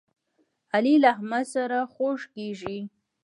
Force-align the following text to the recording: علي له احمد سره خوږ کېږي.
علي 0.73 0.95
له 1.03 1.07
احمد 1.13 1.45
سره 1.55 1.79
خوږ 1.93 2.19
کېږي. 2.35 2.77